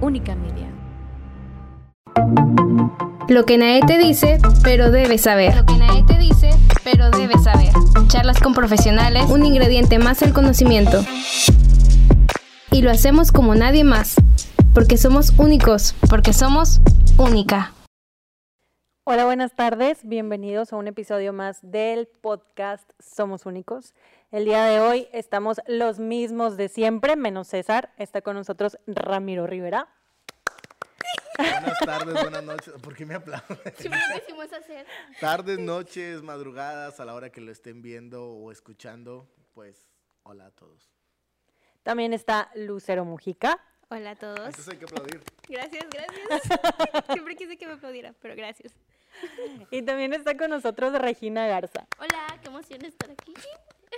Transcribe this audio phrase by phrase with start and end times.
[0.00, 0.68] Única Media.
[3.28, 5.56] Lo que nadie te dice, pero debes saber.
[5.56, 6.50] Lo que nadie te dice,
[6.82, 7.72] pero debes saber.
[8.08, 11.04] Charlas con profesionales, un ingrediente más al conocimiento.
[12.70, 14.16] Y lo hacemos como nadie más,
[14.72, 16.80] porque somos únicos, Porque somos
[17.16, 17.73] única.
[19.06, 19.98] Hola, buenas tardes.
[20.02, 23.94] Bienvenidos a un episodio más del podcast Somos Únicos.
[24.32, 27.92] El día de hoy estamos los mismos de siempre, menos César.
[27.98, 29.88] Está con nosotros Ramiro Rivera.
[31.36, 32.72] Buenas tardes, buenas noches.
[32.80, 33.58] ¿Por qué me aplauden?
[33.76, 34.86] Siempre lo quisimos hacer.
[35.20, 39.90] Tardes, noches, madrugadas, a la hora que lo estén viendo o escuchando, pues
[40.22, 40.94] hola a todos.
[41.82, 43.60] También está Lucero Mujica.
[43.90, 44.38] Hola a todos.
[44.38, 45.22] Entonces hay que aplaudir.
[45.46, 47.04] Gracias, gracias.
[47.12, 48.72] Siempre quise que me aplaudiera, pero gracias.
[49.70, 51.86] Y también está con nosotros Regina Garza.
[51.98, 53.34] Hola, qué emoción estar aquí.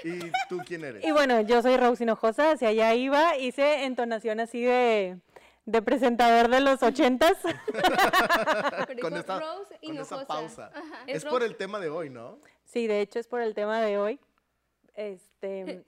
[0.04, 1.04] ¿Y tú quién eres?
[1.04, 5.18] Y bueno, yo soy Rose Hinojosa, hacia allá iba, hice entonación así de,
[5.64, 7.36] de presentador de los ochentas.
[8.86, 10.26] Pero con esta, Rose con esa Hinojosa.
[10.26, 10.70] pausa.
[10.74, 12.38] Ajá, Es, es por el tema de hoy, ¿no?
[12.64, 14.20] Sí, de hecho es por el tema de hoy.
[14.94, 15.84] Este,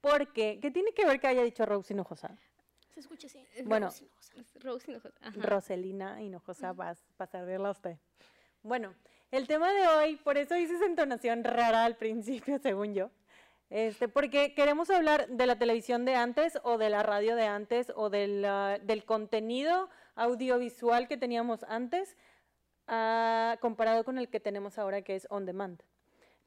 [0.00, 2.36] porque, ¿qué tiene que ver que haya dicho Rose Hinojosa?
[2.92, 3.44] Se escucha así.
[3.64, 3.86] Bueno.
[3.86, 4.58] Rose Hinojosa.
[4.60, 5.14] Rose Hinojosa.
[5.36, 7.96] Roselina Hinojosa, vas a servirla a usted.
[8.64, 8.94] Bueno,
[9.30, 13.10] el tema de hoy, por eso hice esa entonación rara al principio, según yo.
[13.68, 17.92] Este, porque queremos hablar de la televisión de antes o de la radio de antes
[17.94, 22.16] o de la- del contenido audiovisual que teníamos antes
[22.86, 25.82] ah, comparado con el que tenemos ahora que es on demand.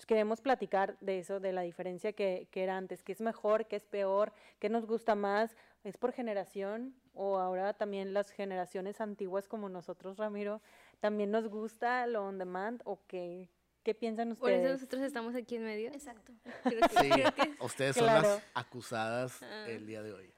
[0.08, 3.76] Queremos platicar de eso, de la diferencia que, que era antes, qué es mejor, qué
[3.76, 5.56] es peor, qué nos gusta más,
[5.88, 10.62] es por generación o ahora también las generaciones antiguas como nosotros, Ramiro,
[11.00, 13.50] también nos gusta lo on demand o qué,
[13.84, 14.64] qué piensan Por ustedes.
[14.66, 15.90] eso nosotros estamos aquí en medio.
[15.92, 16.34] Exacto.
[16.64, 19.66] Creo que- Sí, creo que- ustedes son las acusadas Ah.
[19.68, 20.34] el día de hoy.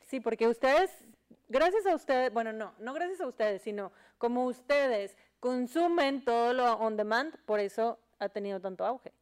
[0.00, 0.90] Sí, porque ustedes,
[1.48, 6.72] gracias a ustedes, bueno, no, no gracias a ustedes, sino como ustedes consumen todo lo
[6.74, 9.12] on demand, por eso ha tenido tanto auge.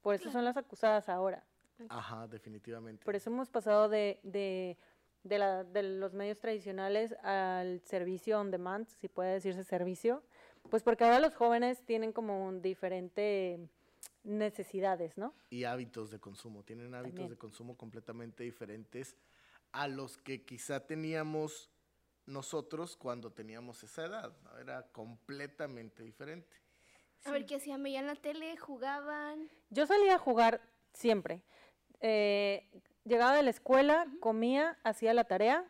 [0.00, 1.44] Por eso son las acusadas ahora.
[1.88, 3.04] Ajá, definitivamente.
[3.04, 4.76] Por eso hemos pasado de, de,
[5.22, 10.22] de, la- de los medios tradicionales al servicio on demand, si puede decirse servicio,
[10.70, 13.58] pues porque ahora los jóvenes tienen como un diferente
[14.22, 15.34] necesidades, ¿no?
[15.50, 16.62] Y hábitos de consumo.
[16.62, 17.30] Tienen hábitos También.
[17.30, 19.16] de consumo completamente diferentes
[19.72, 21.70] a los que quizá teníamos
[22.26, 24.36] nosotros cuando teníamos esa edad.
[24.44, 24.58] ¿no?
[24.58, 26.56] Era completamente diferente.
[27.24, 29.50] A ver qué hacían, veían la tele, jugaban.
[29.70, 30.60] Yo salía a jugar
[30.92, 31.42] siempre.
[32.00, 32.68] Eh,
[33.04, 35.64] llegaba de la escuela, comía, hacía la tarea.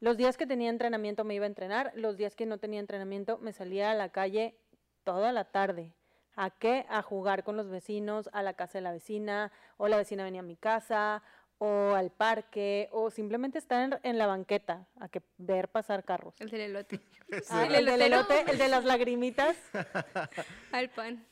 [0.00, 1.92] Los días que tenía entrenamiento me iba a entrenar.
[1.94, 4.56] Los días que no tenía entrenamiento me salía a la calle
[5.04, 5.92] toda la tarde.
[6.36, 6.84] ¿A qué?
[6.88, 10.40] A jugar con los vecinos, a la casa de la vecina, o la vecina venía
[10.40, 11.22] a mi casa,
[11.58, 16.34] o al parque, o simplemente estar en, en la banqueta, a que ver pasar carros.
[16.40, 17.00] El del elote.
[17.50, 18.40] Ah, el el del elotero.
[18.40, 19.56] elote, el de las lagrimitas.
[20.72, 21.24] Al pan.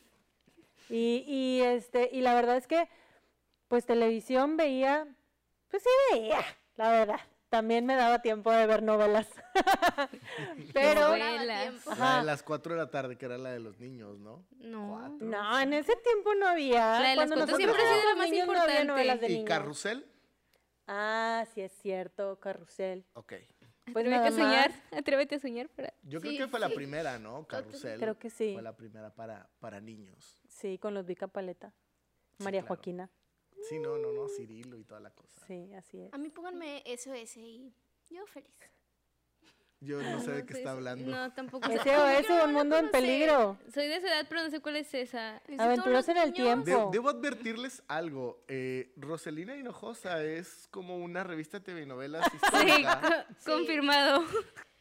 [0.89, 2.89] Y, y, este, y la verdad es que,
[3.69, 5.07] pues televisión veía,
[5.73, 6.39] pues sí veía,
[6.77, 7.21] la verdad.
[7.49, 9.29] También me daba tiempo de ver novelas.
[10.73, 11.87] Pero, Novelas.
[11.99, 14.47] La de las 4 de la tarde, que era la de los niños, ¿no?
[14.53, 14.89] No.
[14.89, 15.27] Cuatro.
[15.27, 17.01] no, en ese tiempo no había.
[17.01, 18.87] La de las Cuando cuatro nosotros siempre ha sido la más niños no había importante.
[18.87, 19.49] novelas de ¿Y niños.
[19.49, 20.07] Carrusel?
[20.87, 23.05] Ah, sí es cierto, Carrusel.
[23.15, 23.35] Ok.
[23.93, 24.73] Pues Atrévete a soñar.
[24.93, 25.93] Atrévete a soñar para.
[26.03, 27.47] Yo creo que fue la primera, ¿no?
[27.47, 27.99] Carrusel.
[27.99, 28.53] Creo que sí.
[28.55, 30.41] Fue la primera para, para niños.
[30.49, 31.75] Sí, con los Vica Paleta.
[32.39, 32.77] Sí, María claro.
[32.77, 33.11] Joaquina.
[33.69, 35.47] Sí, no, no, no, Cirilo y toda la cosa.
[35.47, 36.13] Sí, así es.
[36.13, 37.73] A mí pónganme SOS y
[38.11, 38.51] yo feliz.
[39.81, 41.11] Yo no sé de qué está hablando.
[41.11, 41.67] No, tampoco.
[41.69, 41.77] sé.
[41.79, 43.59] SOS, un mundo en peligro.
[43.75, 45.43] Soy de esa edad, pero no sé cuál es esa.
[45.59, 46.65] Aventuras en el tiempo.
[46.67, 48.45] De- debo advertirles algo.
[48.47, 53.01] eh, Roselina Hinojosa es como una revista de telenovelas Sí, histórica.
[53.01, 54.25] co- confirmado.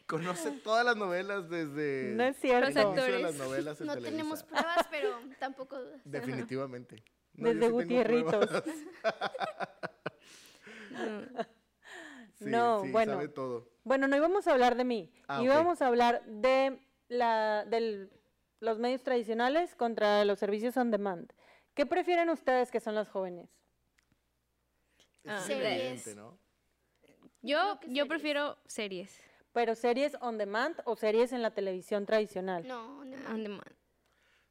[0.06, 2.69] Conoce todas las novelas desde No es el cierto.
[2.69, 4.11] Los inicio de las novelas en No Televisa.
[4.17, 6.01] tenemos pruebas, pero tampoco dudas.
[6.03, 7.01] Definitivamente.
[7.33, 8.50] No, Desde sí Gutierritos.
[10.92, 11.22] No.
[12.33, 13.13] Sí, No, sí, bueno.
[13.13, 13.69] sabe todo.
[13.83, 15.12] Bueno, no íbamos a hablar de mí.
[15.28, 18.12] Ah, íbamos a hablar de la, del-
[18.60, 21.31] los medios tradicionales contra los servicios on demand.
[21.75, 23.50] ¿Qué prefieren ustedes que son las jóvenes?
[25.25, 25.38] Ah.
[25.38, 26.16] es Series.
[26.16, 26.38] ¿no?
[27.42, 28.07] Yo, yo series.
[28.07, 29.19] prefiero series.
[29.54, 32.68] ¿Pero series on demand o series en la televisión tradicional?
[32.68, 33.33] No, on demand.
[33.36, 33.75] On demand.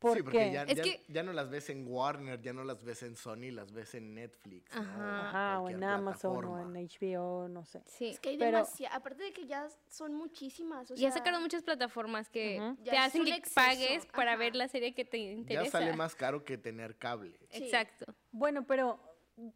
[0.00, 2.64] ¿Por sí, porque ya, Es ya- que- ya no las ves en Warner, ya no
[2.64, 4.74] las ves en Sony, las ves en Netflix.
[4.74, 4.80] ¿no?
[4.80, 5.28] Ajá.
[5.28, 7.82] Ajá, o en Amazon o en HBO, no sé.
[7.86, 8.08] Sí.
[8.08, 8.96] Es que hay Pero- demasiadas.
[8.96, 10.90] Aparte de que ya son muchísimas.
[10.90, 12.76] O Ya sea, sacaron muchas plataformas que Ujú.
[12.82, 14.38] te Ya hacen que exceso, pagues para ajá.
[14.38, 15.64] ver la serie que te interesa.
[15.64, 17.38] Ya sale más caro que tener cable.
[17.50, 17.64] Sí.
[17.64, 18.06] Exacto.
[18.32, 18.98] Bueno, pero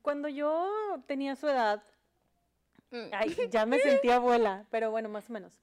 [0.02, 0.70] cuando yo
[1.06, 1.82] tenía su edad,
[3.12, 5.58] Ay, ya me sentía abuela, pero bueno, más o menos.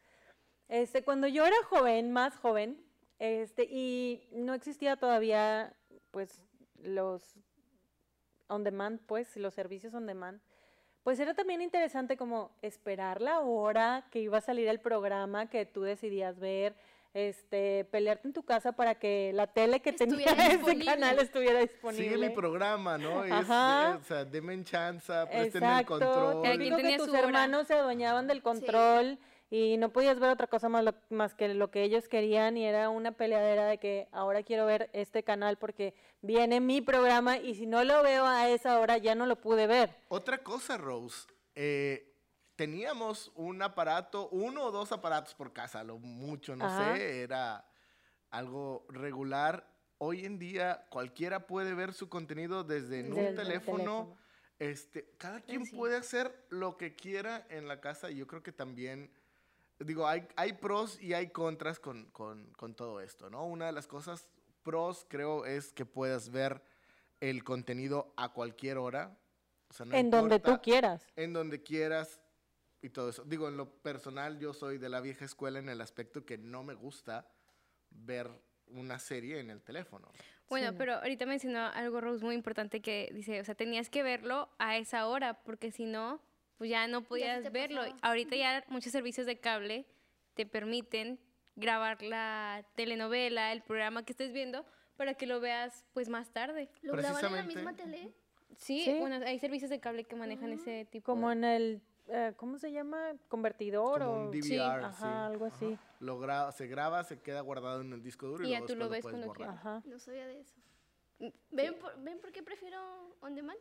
[0.67, 2.83] Este, cuando yo era joven, más joven,
[3.21, 5.75] este, y no existía todavía,
[6.09, 6.41] pues,
[6.81, 7.35] los
[8.47, 10.41] on demand, pues, los servicios on demand,
[11.03, 15.67] pues era también interesante como esperar la hora que iba a salir el programa que
[15.67, 16.75] tú decidías ver,
[17.13, 20.85] este, pelearte en tu casa para que la tele que tenía Estuviera ese disponible.
[20.85, 22.03] canal estuviera disponible.
[22.09, 23.23] Sigue mi programa, ¿no?
[23.23, 23.99] Es, Ajá.
[24.01, 26.41] o sea, denme en chanza, préstenme el Exacto, control.
[26.43, 27.19] Que tenía tus su hora.
[27.21, 29.19] hermanos se adueñaban del control
[29.53, 32.65] y no podías ver otra cosa más, lo- más que lo que ellos querían y
[32.65, 37.53] era una peleadera de que ahora quiero ver este canal porque viene mi programa y
[37.53, 39.93] si no lo veo a esa hora ya no lo pude ver.
[40.07, 41.27] Otra cosa, Rose.
[41.53, 42.07] eh,
[42.55, 46.95] teníamos un aparato, uno o dos aparatos por casa, lo mucho, no Ajá.
[46.95, 47.65] sé, era
[48.29, 49.67] algo regular.
[49.97, 53.77] Hoy en día cualquiera puede ver su contenido desde en Desde un el teléfono.
[53.83, 54.17] teléfono.
[54.59, 55.75] Este, cada quien sí.
[55.75, 59.11] puede hacer lo que quiera en la casa y yo creo que también,
[59.85, 63.45] digo, hay, hay pros y hay contras con, con- con todo esto, ¿no?
[63.45, 64.29] Una de las cosas
[64.63, 66.61] pros creo es que puedas ver
[67.19, 69.17] el contenido a cualquier hora.
[69.69, 71.07] O sea, no en donde tú importa, quieras.
[71.15, 72.19] En donde quieras
[72.81, 73.23] y todo eso.
[73.25, 76.63] Digo, en lo personal yo soy de la vieja escuela en el aspecto que no
[76.63, 77.27] me gusta
[77.89, 78.29] ver
[78.67, 80.09] una serie en el teléfono.
[80.49, 80.77] Bueno, Sí, no.
[80.77, 84.77] pero ahorita mencionó algo, Rose, muy importante que dice, o sea, tenías que verlo a
[84.77, 86.21] esa hora, porque si no,
[86.61, 87.81] pues ya no podías verlo.
[87.81, 87.97] pasaba.
[88.03, 89.87] Ahorita ya muchos servicios de cable
[90.35, 91.19] te permiten
[91.55, 94.63] grabar la telenovela, el programa que estés viendo,
[94.95, 96.69] para que lo veas pues más tarde.
[96.83, 97.55] ¿Lo graban en la Precisamente.
[97.55, 98.13] misma tele?
[98.57, 98.95] Sí, Sí.
[98.99, 101.03] bueno, hay servicios de cable que manejan ese tipo.
[101.11, 103.13] Como en el, eh, ¿cómo se llama?
[103.27, 104.19] Convertidor Como o...
[104.25, 105.05] un DVR, sí, Ajá, sí.
[105.33, 105.79] algo así.
[105.99, 108.75] Lo gra- se graba, se queda guardado en el disco duro y, Y ya tú
[108.75, 109.33] lo ves cuando.
[109.47, 109.81] Ajá.
[109.85, 110.55] No sabía de eso.
[111.49, 112.79] ¿Ven por, ¿Ven por qué prefiero
[113.21, 113.57] on demand?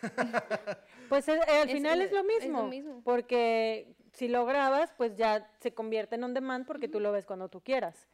[1.08, 3.02] Pues eh, eh, al Es- final es- es, lo es lo mismo, mismo.
[3.04, 7.26] porque si lo grabas, pues ya se convierte en on demand porque tú lo ves
[7.26, 8.08] cuando tú quieras.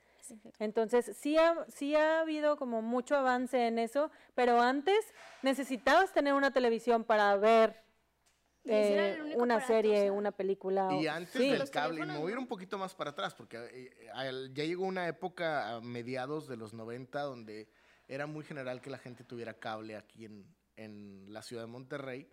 [0.59, 4.99] Entonces, sí ha, sí ha habido como mucho avance en eso, pero antes
[5.43, 7.81] necesitabas tener una televisión para ver
[8.65, 10.13] eh, una aparato, serie, o sea.
[10.13, 10.89] una película.
[11.01, 11.49] Y o- antes sí.
[11.51, 12.43] del cable, y me teléfonos, voy a ir ¿no?
[12.43, 16.57] un poquito más para atrás, porque eh, al- ya llegó una época a mediados de
[16.57, 17.69] los 90 donde
[18.09, 20.45] era muy general que la gente tuviera cable aquí en,
[20.79, 22.29] en la ciudad de Monterrey,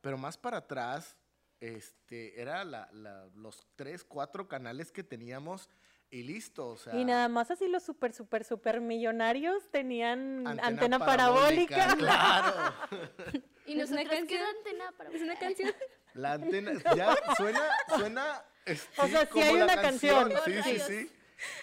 [0.00, 1.16] pero más para atrás,
[1.60, 5.68] este, era la- la- los tres, cuatro canales que teníamos
[6.10, 6.94] y listo, o sea...
[6.96, 11.94] Y nada más así los super, super, super millonarios tenían antena antena, parabólica.
[11.98, 12.74] Claro.
[13.66, 14.56] Y ¿Es una nosotros qué canción?
[14.56, 15.72] antena para Es una canción.
[16.14, 17.60] La antena, ya suena,
[17.96, 18.42] suena.
[18.64, 20.28] este, O sea, sí como hay una canción.
[20.30, 20.86] Sí, Oh, sí, rayos.
[20.88, 21.10] sí.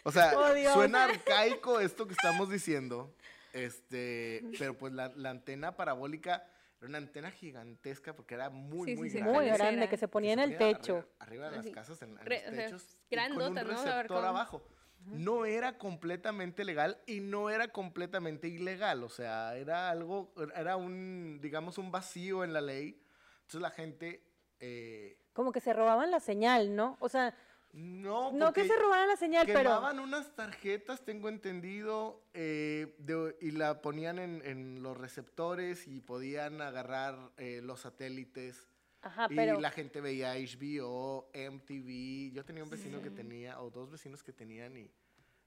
[0.04, 3.14] O sea, Oh, suena arcaico esto que estamos diciendo.
[3.54, 6.48] Este, pero pues la, la antena parabólica
[6.80, 9.24] era una antena gigantesca porque era muy, Sí, muy sí, sí.
[9.24, 9.40] grande.
[9.40, 10.96] Muy grande, que se que ponía en se el ponía techo.
[11.20, 12.84] Arriba, arriba de las casas, en, en re- los o sea, techos.
[13.10, 13.70] y con un grandota, ¿no?
[13.70, 14.30] receptor Abarcaba.
[14.30, 14.68] abajo.
[15.06, 19.04] No era completamente legal y no era completamente ilegal.
[19.04, 23.02] O sea, era algo, era un, digamos, un vacío en la ley.
[23.38, 24.22] Entonces la gente...
[24.60, 26.98] eh, Como que se robaban la señal, ¿no?
[27.00, 27.34] O sea,
[27.74, 29.60] no, no que se robaran la señal, pero...
[29.60, 36.02] quemaban unas tarjetas, tengo entendido, eh, de- y la ponían en, en los receptores y
[36.02, 38.68] podían agarrar eh, los satélites.
[39.02, 39.60] Ajá, y pero...
[39.60, 42.34] la gente veía HBO, MTV.
[42.34, 44.92] Yo tenía un vecino que tenía, o dos vecinos que tenían, y,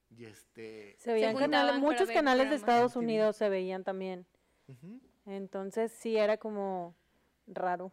[0.09, 0.95] y este...
[0.99, 2.55] Se veían canales, muchos canales de.
[2.55, 2.99] Estados MTV.
[3.03, 4.25] Unidos se veían también.
[5.25, 6.95] Entonces sí era como
[7.45, 7.91] raro.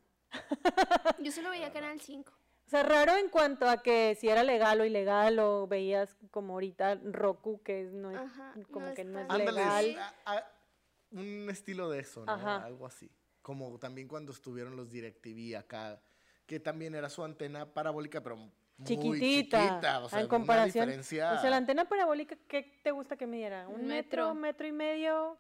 [1.18, 2.32] Yo solo veía Canal 5.
[2.68, 6.52] O sea, raro en cuanto a que si era legal o ilegal o veías como
[6.52, 9.96] ahorita Roku que no es Ajá, como no que no es legal.
[9.98, 10.52] a- a-
[11.12, 12.32] un estilo de eso, ¿no?
[12.32, 12.62] Ajá.
[12.66, 13.10] Algo así.
[13.40, 16.02] Como también cuando estuvieron los DirecTV acá,
[16.44, 18.52] que también era su antena parabólica, pero muy
[18.84, 20.82] Chiquitita, chiquita, o sea, en comparación.
[20.84, 21.32] una diferencia...
[21.32, 23.66] O sea, la antena parabólica, ¿qué te gusta que midiera?
[23.66, 24.34] ¿Un Un metro, metro.
[24.34, 25.38] metro y medio,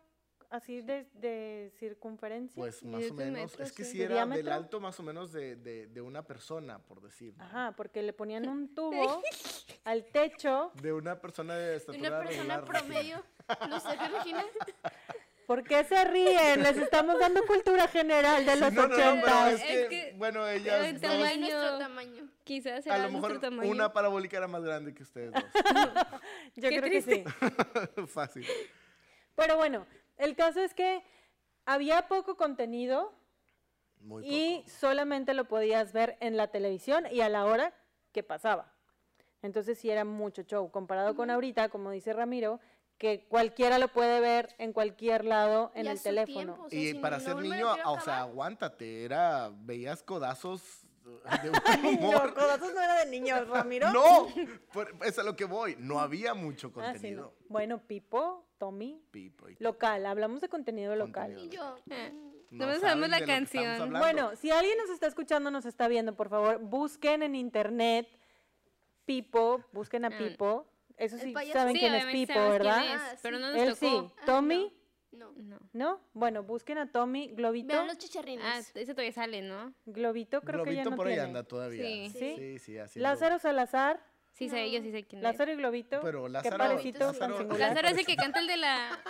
[0.50, 2.60] así de, de circunferencia?
[2.60, 3.92] Pues más o menos, metros, es que sí.
[3.92, 7.34] sí ¿De era del alto más o menos de, de, de una persona, por decir.
[7.36, 7.44] ¿no?
[7.44, 9.22] Ajá, porque le ponían un tubo
[9.84, 10.72] al techo.
[10.82, 13.24] De una persona de estatura Una persona regular, promedio.
[13.68, 14.44] No sé, Regina.
[15.46, 16.62] ¿Por qué se ríen?
[16.62, 19.52] Les estamos dando cultura general de los No, no, no, pero ochentas.
[19.54, 21.24] es que, Es que bueno, ellas el dos, Tamaño.
[21.24, 22.28] tamaño- nuestro tamaño.
[22.44, 23.70] Quizás a era lo nuestro mejor tamaño.
[23.70, 25.32] una parabólica era más grande que ustedes
[26.54, 27.24] Yo Qué creo que sí.
[27.96, 28.10] dos.
[28.10, 28.46] Fácil.
[29.36, 29.86] Pero bueno,
[30.18, 31.02] el caso es que
[31.64, 33.12] había poco contenido
[34.00, 34.70] Muy y poco.
[34.70, 37.72] solamente lo podías ver en la televisión y a la hora
[38.12, 38.72] que pasaba.
[39.42, 42.58] Entonces sí era mucho show, comparado con ahorita, como dice Ramiro,
[42.96, 46.54] que cualquiera lo puede ver en cualquier lado en Y el teléfono.
[46.54, 50.62] tiempo, o sea, Y si para no ser niño, o sea, aguántate, era, veías codazos
[51.42, 52.26] de buen humor.
[52.28, 52.80] no, codazos no
[53.48, 53.92] Ramiro.
[53.92, 54.28] No,
[55.04, 55.76] es a lo que voy.
[55.78, 57.22] No había mucho Ah, sí, contenido.
[57.40, 57.46] no.
[57.48, 61.36] Bueno, Pipo, Tommy, Pipo y- local, hablamos de contenido local.
[61.38, 62.12] Y yo, Eh,
[62.50, 63.90] No sabemos la canción.
[63.92, 68.08] Bueno, si alguien nos está escuchando, nos está viendo, por favor, busquen en internet
[69.04, 70.18] Pipo, busquen a Ah.
[70.18, 70.66] Pipo.
[70.96, 72.80] Eso sí saben Sí, quién es Pipo, ¿verdad?
[72.80, 73.78] quién es, Ah, pero no nos Él tocó.
[74.08, 74.12] sí.
[74.18, 74.72] Ah, Tommy,
[75.12, 75.32] no.
[75.36, 75.58] No.
[75.72, 76.00] ¿no?
[76.12, 77.68] Bueno, busquen a Tommy, Globito.
[77.68, 78.44] Vean los chicharrines.
[78.44, 79.72] Ah, ese todavía sale, ¿no?
[79.86, 81.28] Globito creo que ya Globito no por ahí tiene.
[81.28, 81.82] anda todavía.
[81.84, 82.10] Sí.
[82.10, 82.34] ¿Sí?
[82.36, 84.00] sí, sí, haciendo- Lázaro Salazar,
[84.32, 85.22] Sí sé, yo sí sé quién es.
[85.24, 85.98] Lázaro y Globito.
[86.00, 87.58] Pero Qué Lázaro- parecitos tan Lázaro-.
[87.58, 89.00] Lázaro es el que canta el de la...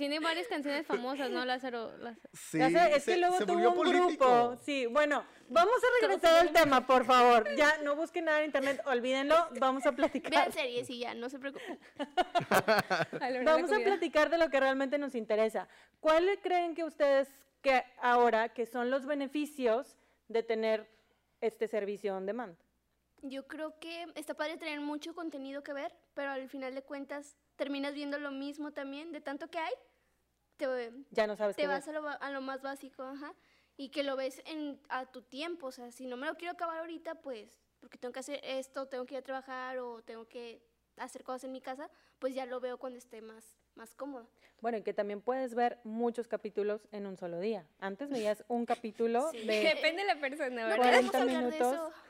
[0.00, 1.44] Tiene varias canciones famosas, ¿no?
[1.44, 1.94] Lázaro...
[1.98, 2.30] Lázaro.
[2.32, 4.24] Sí, Lázaro- es se- que luego se tuvo un político.
[4.24, 4.56] grupo.
[4.62, 7.54] Sí, bueno, vamos a regresar al tema, por favor.
[7.54, 10.30] Ya no busquen nada en internet, olvídenlo, vamos a platicar.
[10.30, 11.78] Vean series y ya, no se preocupen.
[13.44, 15.68] Vamos a platicar de lo que realmente nos interesa.
[16.00, 17.28] ¿Cuáles creen que ustedes
[17.60, 20.88] que ahora que son los beneficios de tener
[21.42, 22.56] este servicio on demand?
[23.20, 27.36] Yo creo que está padre tener mucho contenido que ver, pero al final de cuentas
[27.56, 29.74] terminas viendo lo mismo también, de tanto que hay,
[30.68, 33.34] te, Ya no sabes te vas a lo, a lo más básico, ajá,
[33.76, 36.52] y que lo ves en, a tu tiempo, o sea, si no me lo quiero
[36.52, 40.26] acabar ahorita, pues, porque tengo que hacer esto, tengo que ir a trabajar o tengo
[40.28, 40.62] que
[40.96, 44.28] hacer cosas en mi casa, pues ya lo veo cuando esté más, más cómodo.
[44.60, 47.66] Bueno, y que también puedes ver muchos capítulos en un solo día.
[47.78, 49.46] Antes veías un capítulo Sí.
[49.46, 50.82] de Depende de la persona, ¿verdad?
[50.84, 51.92] queremos 40 hablar minutos.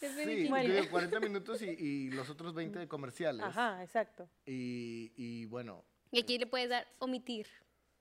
[0.00, 0.64] Sí, Bueno.
[0.68, 3.42] incluye 40 minutos y, y los otros 20 de comerciales.
[3.46, 4.28] Ajá, exacto.
[4.44, 7.46] Y, y bueno, Y aquí le puedes dar omitir.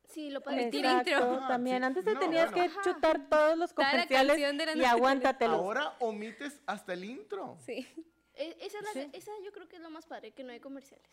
[0.10, 0.64] Sí, lo padre.
[0.64, 1.40] Omitir Exacto, intro.
[1.42, 1.78] Ah, también.
[1.80, 1.84] sí.
[1.84, 2.74] Antes te No, tenías bueno.
[2.84, 5.56] que chutar todos los comerciales canción de la y aguántatelos.
[5.58, 7.58] ahora omites hasta el intro.
[7.66, 7.88] Sí.
[8.36, 9.10] E- Esa, es la- Sí.
[9.14, 11.08] esa yo creo que es lo más padre, que no hay comerciales.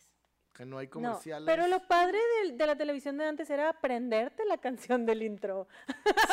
[0.53, 1.45] Que no hay No, comerciales.
[1.45, 5.67] pero lo padre del- de, la televisión de antes era aprenderte la canción del intro.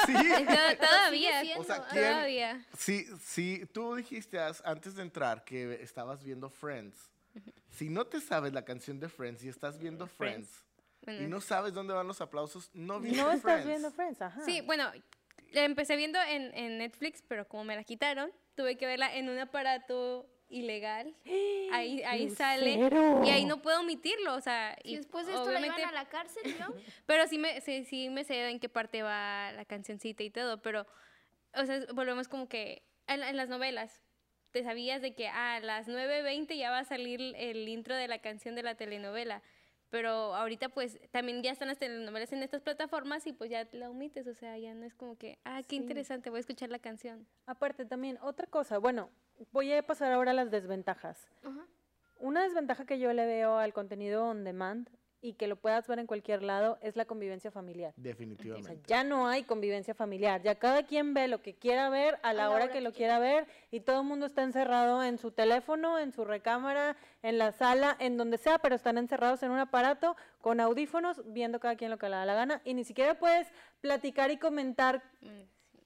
[0.06, 0.12] Sí.
[0.78, 1.42] To- Todavía.
[1.58, 1.87] O sea.
[1.90, 2.66] ¿quién- Todavía.
[2.76, 7.12] Sí, sí, tú dijiste antes de entrar que estabas viendo Friends.
[7.70, 10.64] Si no te sabes la canción de Friends y estás viendo Friends,
[11.02, 13.66] Bueno, y no sabes dónde van los aplausos, no viste No estás Friends.
[13.66, 14.40] viendo Friends, ajá.
[14.44, 14.90] Sí, bueno,
[15.52, 19.28] la empecé viendo en, en Netflix, pero como me la quitaron, tuve que verla en
[19.28, 21.14] un aparato ilegal.
[21.73, 22.75] Ahí, ahí sale.
[23.25, 26.08] Y ahí no puedo omitirlo, o sea, Y después de esto la iban a la
[26.08, 26.73] cárcel, ¿no?
[27.06, 30.62] pero sí me, sí, sí me sé en qué parte va la cancioncita y todo,
[30.62, 30.87] pero,
[31.54, 34.02] o sea, volvemos como que en, en las novelas,
[34.50, 38.19] te sabías de que a las 9.20 ya va a salir el intro de la
[38.21, 39.43] canción de la telenovela,
[39.90, 43.88] pero ahorita pues también ya están las telenovelas en estas plataformas y pues ya la
[43.90, 45.83] omites, o sea, ya no es como que, ah, qué Sí.
[45.83, 47.26] interesante, voy a escuchar la canción.
[47.47, 49.11] Aparte también, otra cosa, bueno,
[49.52, 51.31] voy a pasar ahora a las desventajas.
[51.43, 51.67] Ajá.
[52.19, 55.98] Una desventaja que yo le veo al contenido on demand y que lo puedas ver
[55.98, 57.92] en cualquier lado es la convivencia familiar.
[57.92, 58.82] O sea, Definitivamente.
[58.87, 62.50] ya no hay convivencia familiar, ya cada quien ve lo que quiera ver a la,
[62.50, 66.12] hora, que, lo quiera ver y todo el mundo está encerrado en su teléfono, en
[66.12, 70.60] su recámara, en la sala, en donde sea, pero están encerrados en un aparato con
[70.60, 73.48] audífonos viendo cada quien lo que le da la gana y ni siquiera puedes
[73.80, 75.02] platicar y comentar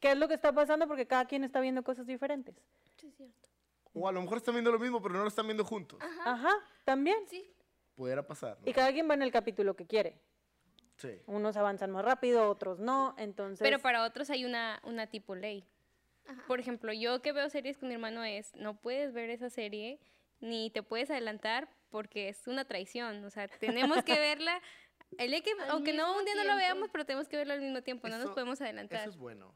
[0.00, 2.54] qué es lo que está pasando porque cada quien está viendo cosas diferentes.
[2.96, 3.48] Sí, es cierto.
[3.94, 5.98] O a lo mejor están viendo lo mismo, pero no lo están viendo juntos.
[6.24, 6.52] Ajá,
[6.84, 7.18] también.
[7.28, 7.51] Sí.
[7.94, 8.58] Pudiera pasar.
[8.60, 8.68] ¿no?
[8.68, 10.20] Y cada quien va en el capítulo que quiere.
[10.96, 11.20] Sí.
[11.26, 13.58] Unos avanzan más rápido, otros no, entonces...
[13.62, 15.64] Pero para otros hay una, una tipo ley.
[16.46, 19.98] Por ejemplo, yo que veo series con mi hermano es, no puedes ver esa serie
[20.40, 23.24] ni te puedes adelantar porque es una traición.
[23.24, 24.60] O sea, tenemos que verla,
[25.18, 26.58] el día que, aunque no un día no lo tiempo.
[26.58, 29.00] veamos, pero tenemos que verlo al mismo tiempo, no nos Eso- podemos adelantar.
[29.00, 29.54] Eso es bueno.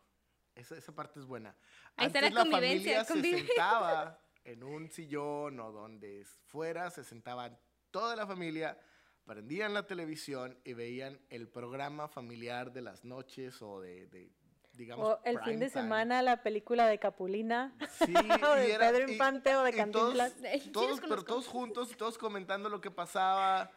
[0.57, 1.55] Esa, esa parte es buena.
[1.97, 3.47] Ahí está Antes la convivencia, familia se convivencia.
[3.55, 7.59] sentaba en un sillón o donde fuera, se sentaban
[8.01, 8.79] toda la familia,
[9.25, 14.31] prendían la televisión y veían el programa familiar de las noches o de, de,
[14.75, 15.83] digamos, O el fin de time.
[15.83, 17.75] semana la película de Capulina.
[18.05, 18.13] Sí,
[18.47, 20.63] o de y era- Pedro y- Infante o de y todos, Cantinflas.
[20.63, 23.71] Sí, todos, los pero todos juntos y todos comentando lo que pasaba.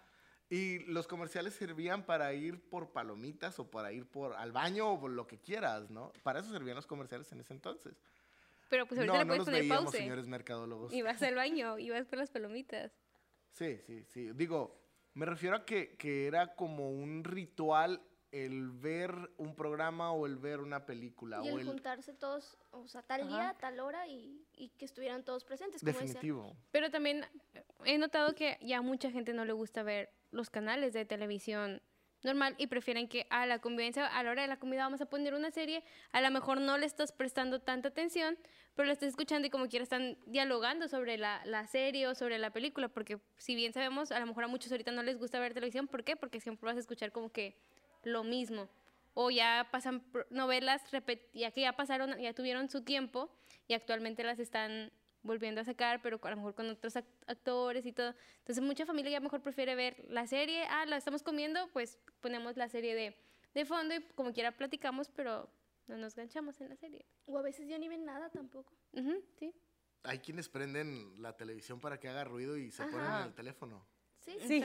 [0.51, 4.99] Y los comerciales servían para ir por palomitas o para ir por al baño o
[4.99, 6.11] por lo que quieras, ¿no?
[6.23, 7.93] Para eso servían los comerciales en ese entonces.
[8.67, 9.97] Pero pues ahorita no, le no puedes los poner veíamos, pause.
[9.97, 10.91] señores mercadólogos.
[10.91, 12.91] Y vas al baño y vas por las palomitas.
[13.51, 14.31] Sí, sí, sí.
[14.33, 14.79] Digo,
[15.13, 18.01] me refiero a que, que era como un ritual
[18.31, 21.41] el ver un programa o el ver una película.
[21.43, 23.29] Y o el el juntarse todos, o sea, tal Ajá.
[23.29, 25.81] día, tal hora y, y que estuvieran todos presentes.
[25.81, 26.07] Como decía.
[26.07, 26.55] Definitivo.
[26.71, 27.25] Pero también
[27.85, 31.81] he notado que ya mucha gente no le gusta ver los canales de televisión
[32.23, 35.05] normal y prefieren que a la convivencia, a la hora de la comida vamos a
[35.05, 38.37] poner una serie, a lo mejor no le estás prestando tanta atención,
[38.75, 42.37] pero lo estás escuchando y como quiera están dialogando sobre la, la serie o sobre
[42.37, 45.39] la película, porque si bien sabemos, a lo mejor a muchos ahorita no les gusta
[45.39, 46.15] ver televisión, ¿por qué?
[46.15, 47.57] Porque siempre vas a escuchar como que
[48.03, 48.69] lo mismo.
[49.13, 50.81] o ya pasan novelas,
[51.33, 53.29] ya que ya pasaron, ya tuvieron su tiempo
[53.67, 54.91] y actualmente las están
[55.23, 58.13] volviendo a sacar, pero a lo mejor con otros act- actores y todo.
[58.39, 62.57] Entonces mucha familia ya mejor prefiere ver la serie, ah, la estamos comiendo, pues ponemos
[62.57, 63.15] la serie de,
[63.53, 65.49] de fondo y como quiera platicamos, pero
[65.87, 67.05] no nos ganchamos en la serie.
[67.25, 68.73] O a veces ya ni ven nada tampoco.
[68.93, 69.53] Ujú, sí.
[70.03, 73.85] Hay quienes prenden la televisión para que haga ruido y se ponen en el teléfono.
[74.19, 74.63] Sí, Sí,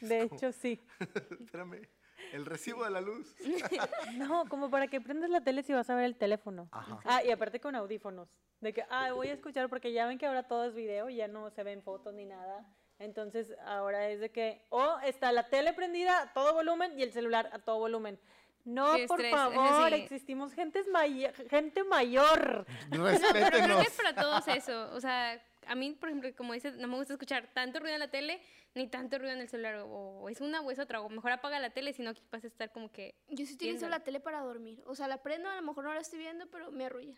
[0.00, 0.80] de hecho sí.
[1.40, 1.88] Espérame,
[2.32, 3.34] el recibo de la luz.
[4.14, 6.68] No, como para que prendas la tele si vas a ver el teléfono.
[6.72, 7.00] Ajá.
[7.04, 8.28] Ah, y aparte con audífonos.
[8.60, 11.28] De que, ah, voy a escuchar porque ya ven que ahora todo es video, ya
[11.28, 12.64] no se ven fotos ni nada.
[12.98, 17.12] Entonces ahora es de que, o está la tele prendida a todo volumen y el
[17.12, 18.20] celular a todo volumen.
[18.66, 19.94] No, Qué por estrés, favor, sí.
[19.94, 22.66] existimos gentes may- gente mayor.
[22.90, 24.90] Pero creo que es para todos eso.
[24.92, 28.00] O sea, a mí, por ejemplo, como dices, no me gusta escuchar tanto ruido en
[28.00, 28.42] la tele
[28.74, 29.76] ni tanto ruido en el celular.
[29.76, 29.88] O,
[30.22, 31.00] o es una o es otra.
[31.00, 33.14] O mejor apaga la tele, sino que vas a estar como que.
[33.28, 34.82] Yo sí utilizo la tele para dormir.
[34.86, 37.14] O sea, la prendo, a lo mejor no la estoy viendo, pero me arrulla.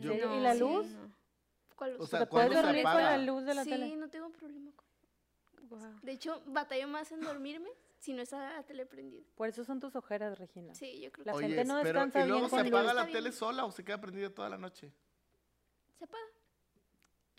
[0.00, 0.86] Yo- ¿Y la sí, luz?
[0.88, 1.12] no.
[1.76, 2.10] ¿Cuál O luz?
[2.10, 3.96] sea, ¿Te puedes ¿cuándo se dormir con la luz de la sí, tele?
[3.96, 4.72] no tengo problema.
[4.74, 4.82] con-
[5.68, 6.00] Guau.
[6.02, 9.22] De hecho, batallo más en dormirme si no está la tele prendida.
[9.36, 10.74] Por eso son tus ojeras, Regina.
[10.74, 12.92] Sí, yo creo La que Oye, gente no pero descansa ¿y luego bien se apaga
[12.94, 14.92] la tele sola o se queda prendida toda la noche?
[15.98, 16.24] se apaga.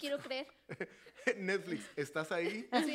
[0.04, 0.48] Quiero creer.
[1.38, 2.68] Netflix, ¿estás ahí?
[2.86, 2.94] Sí.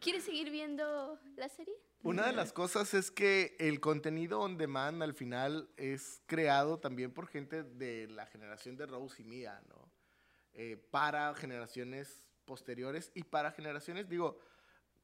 [0.00, 1.72] ¿Quieres seguir viendo la serie?
[2.02, 7.12] Una de las cosas es que el contenido on demand al final es creado también
[7.12, 9.92] por gente de la generación de Rose y mía, ¿no?
[10.54, 14.40] Eh, para generaciones posteriores y para generaciones, digo,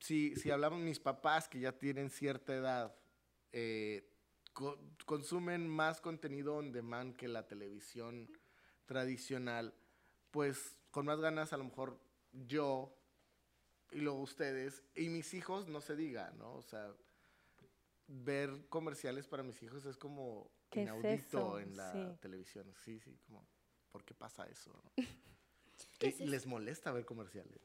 [0.01, 2.97] si, si hablamos mis papás que ya tienen cierta edad,
[3.53, 4.11] eh,
[4.53, 8.29] co- consumen más contenido on demand que la televisión
[8.85, 9.73] tradicional,
[10.31, 11.99] pues con más ganas a lo mejor
[12.33, 12.93] yo
[13.93, 16.55] y luego ustedes y mis hijos no se diga, ¿no?
[16.55, 16.93] O sea,
[18.09, 21.61] ver comerciales para mis hijos es como ¿Qué es inaudito eso?
[21.61, 22.19] en la Sí.
[22.21, 22.73] televisión.
[22.85, 23.47] Sí, sí, como,
[23.93, 24.73] ¿por qué pasa eso?
[24.85, 24.93] no?
[25.99, 26.31] ¿Qué Y es eso?
[26.31, 27.61] les molesta ver comerciales.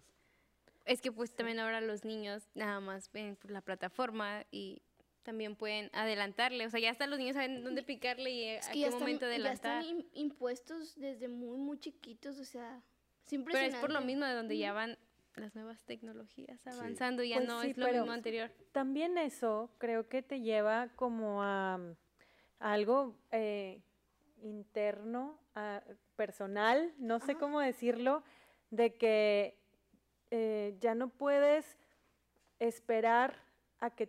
[0.85, 4.81] Es que pues también ahora los niños nada más ven por la plataforma y
[5.23, 6.65] también pueden adelantarle.
[6.65, 9.35] O sea, ya hasta los niños saben dónde picarle y Es a qué momento ya
[9.51, 9.83] están adelantar.
[9.83, 12.81] im- impuestos desde muy, muy chiquitos, o sea,
[13.29, 14.97] es Pero es por lo mismo de donde ya van
[15.35, 18.51] las nuevas tecnologías avanzando, ya Pues no sí, es lo pero- mismo anterior.
[18.73, 21.75] También eso creo que te lleva como a,
[22.59, 23.81] a algo eh,
[24.41, 25.81] interno, a-
[26.15, 28.23] personal, no sé cómo decirlo,
[28.69, 29.57] de que
[30.31, 31.77] eh, ya no puedes
[32.59, 33.35] esperar
[33.79, 34.07] a que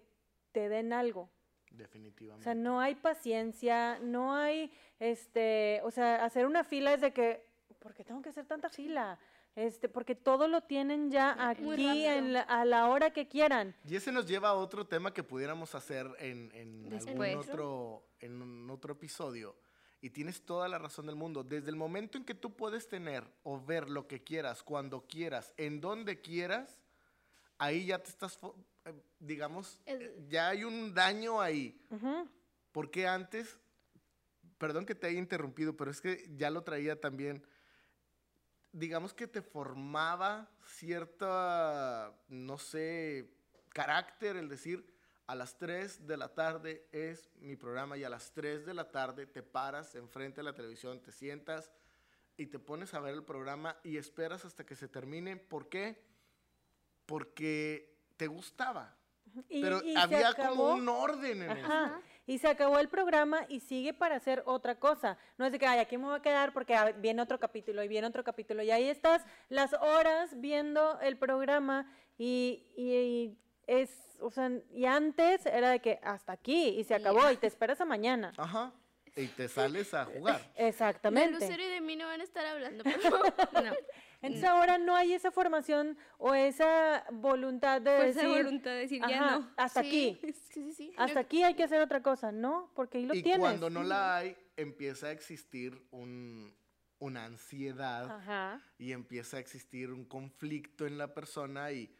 [0.53, 1.23] te den algo.
[1.23, 1.31] O
[1.77, 2.45] Definitivamente.
[2.45, 7.45] sea, no hay paciencia, no hay, este, o sea, hacer una fila es de que,
[7.79, 9.19] ¿por qué tengo que hacer tanta fila?
[9.55, 12.21] Este, porque todo lo tienen ya aquí en rápido.
[12.33, 13.75] la- a la hora que quieran.
[13.87, 17.37] Y ese nos lleva a otro tema que pudiéramos hacer en, en algún Después.
[17.37, 19.55] otro, en un otro episodio.
[20.01, 21.45] Y tienes toda la razón del mundo.
[21.45, 25.53] Desde el momento en que tú puedes tener o ver lo que quieras, cuando quieras,
[25.59, 26.81] en donde quieras,
[27.59, 28.39] ahí ya te estás,
[29.19, 31.81] digamos, El- eh, ya hay un daño ahí.
[31.91, 32.29] Ujú.
[32.73, 33.59] Porque antes,
[34.59, 37.45] perdón que te haya interrumpido, pero es que ya lo traía también,
[38.73, 43.31] digamos que te formaba cierta, no sé,
[43.69, 44.91] carácter el decir,
[45.27, 48.91] a las 3 de la tarde es mi programa y a las 3 de la
[48.91, 51.71] tarde te paras enfrente de la televisión, te sientas
[52.37, 55.37] y te pones a ver el programa y esperas hasta que se termine.
[55.37, 56.03] ¿Por qué?
[57.07, 58.95] Porque te gustaba.
[59.49, 61.65] Y, Pero y se había como un orden en eso.
[61.67, 62.01] Ajá.
[62.27, 65.17] Y se acabó el programa y sigue para hacer otra cosa.
[65.39, 67.83] No es de que, ay, aquí me voy a quedar porque ah, viene otro capítulo
[67.83, 68.63] y viene otro capítulo.
[68.63, 74.85] Y ahí estás las horas viendo el programa y, y- y es, o sea, y
[74.85, 78.33] antes era de que hasta aquí y se acabó y te esperas a mañana.
[78.37, 78.73] Ajá.
[79.17, 80.41] Y te sales a jugar.
[80.55, 81.33] De Exactamente.
[81.41, 83.35] Lucero y de mí no van a estar hablando, por favor.
[83.65, 83.73] No.
[84.23, 89.03] Entonces ahora no hay esa formación o esa voluntad de de decir, voluntad de decir,
[89.09, 89.51] ya "Ajá, no.
[89.57, 89.89] hasta Sí,
[90.21, 90.95] aquí, Sí, sí, sí.
[90.97, 92.71] hasta aquí hay que hacer otra cosa, ¿no?
[92.75, 93.41] Porque ahí lo Y tienes.
[93.41, 96.55] cuando no la hay, empieza a existir un,
[97.01, 98.61] una ansiedad Ajá.
[98.79, 101.93] y empieza a existir un conflicto en la persona y,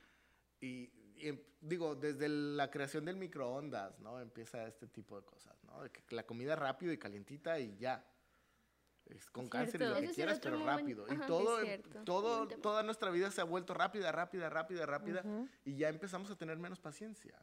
[0.61, 4.21] y- y em- digo, desde la creación del microondas, ¿no?
[4.21, 5.83] Empieza este tipo de cosas, ¿no?
[5.83, 8.05] De que la comida rápido y calientita y ya.
[9.07, 10.09] Es con cáncer y lo Cierto.
[10.09, 11.05] que quieras, pero rápido.
[11.05, 12.05] ajá, y todo, cierto.
[12.05, 15.49] todo, toda nuestra vida se ha vuelto rápida, rápida, rápida, rápida, Ujú.
[15.65, 17.37] y ya empezamos a tener menos paciencia.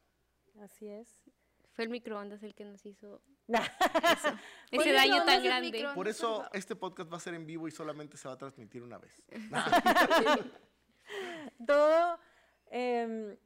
[0.62, 1.30] Así es.
[1.74, 3.22] Fue el microondas el que nos hizo
[4.72, 5.88] ese daño tan grande.
[5.96, 8.82] Por eso este podcast va a ser en vivo y solamente se va a transmitir
[8.84, 9.22] una vez.
[11.66, 12.20] todo.
[12.72, 13.38] em,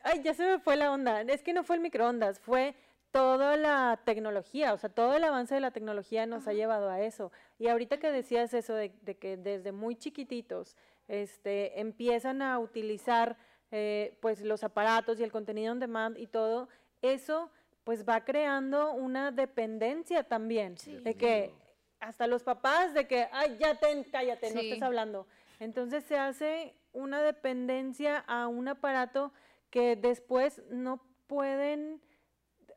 [0.00, 1.22] ay, ya se me fue la onda.
[1.22, 2.74] Es que no fue el microondas, fue
[3.16, 7.00] toda la tecnología, o sea, todo el avance de la tecnología nos ha llevado a
[7.00, 7.32] eso.
[7.58, 10.76] Y ahorita que decías eso de, de que desde muy chiquititos
[11.08, 13.38] este, empiezan a utilizar
[13.70, 16.68] eh, pues los aparatos y el contenido on demand y todo,
[17.00, 17.50] eso
[17.84, 20.96] pues va creando una dependencia también, Sí.
[20.98, 21.54] de que
[22.00, 25.26] hasta los papás de que, ay, ya ten, cállate, no estés hablando.
[25.58, 29.32] Entonces se hace una dependencia a un aparato
[29.70, 32.02] que después no pueden,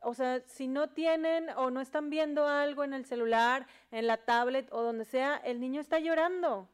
[0.02, 4.16] o sea, si no tienen o no están viendo algo en el celular, en la
[4.18, 6.68] tablet o donde sea, el niño está llorando.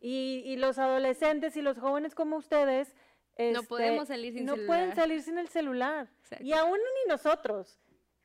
[0.00, 2.94] Y, y los adolescentes y los jóvenes como ustedes
[3.38, 4.66] No este, podemos salir sin no celular.
[4.66, 6.08] pueden salir sin el celular.
[6.40, 7.78] Y aún ni nosotros.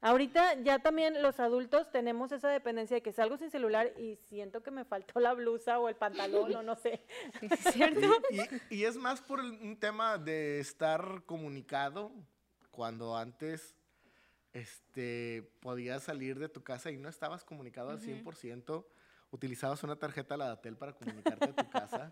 [0.04, 4.64] Ahorita ya también los adultos tenemos esa dependencia de que salgo sin celular y siento
[4.64, 7.06] que me faltó la blusa o el pantalón o no sé.
[7.40, 8.08] Sí, cierto.
[8.70, 12.12] Y, y es más por el- un tema de estar comunicado
[12.72, 13.76] cuando antes
[14.54, 18.86] este, podías salir de tu casa y no estabas comunicado al 100%,
[19.32, 22.12] utilizabas una tarjeta Ladatel para comunicarte a tu casa.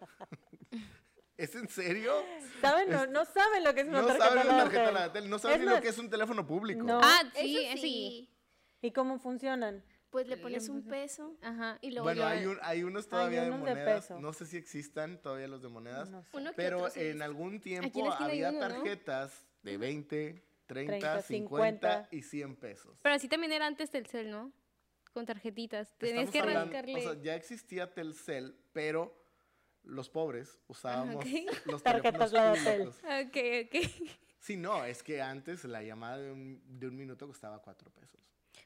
[1.38, 2.14] ¿Es en serio?
[2.62, 2.90] ¿Saben?
[2.90, 5.30] No, no saben lo que es una No tarjeta sabes la tarjeta Ladatel.
[5.30, 6.84] No sabes Es ni más, lo que es un teléfono público.
[6.84, 7.00] No.
[7.02, 7.78] Ah, sí, sí.
[7.78, 8.30] sí.
[8.82, 9.84] ¿Y cómo funcionan?
[10.10, 11.78] Pues le pones un peso Ajá.
[11.82, 14.58] y luego Bueno, hay, un- hay unos todavía de unos de monedas, no sé si
[14.58, 16.30] existan todavía los de monedas, No sé.
[16.34, 18.68] uno que pero en algún tiempo la había uno, ¿no?
[18.68, 22.16] tarjetas de 20, 30, 30, 50 50.
[22.16, 22.98] y 100 pesos.
[23.02, 24.54] Pero así también era antes Telcel, ¿no?
[25.14, 25.98] Con tarjetitas.
[25.98, 26.96] Tenías que hablando- rascarle.
[26.96, 29.18] O sea, ya existía Telcel, pero
[29.84, 31.26] los pobres usábamos ok.
[31.66, 33.00] los Tarjetas públicos.
[33.04, 34.12] Ok, ok.
[34.40, 38.22] Sí, no, es que antes la llamada de un, de un minuto costaba 4 pesos.